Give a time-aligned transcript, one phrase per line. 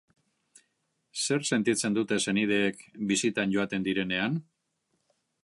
[1.25, 4.43] Zer sentitzen dute senideek bisitan joaten direnean?